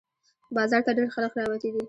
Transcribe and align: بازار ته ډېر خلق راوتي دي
بازار 0.55 0.81
ته 0.85 0.91
ډېر 0.97 1.07
خلق 1.15 1.31
راوتي 1.39 1.69
دي 1.71 1.79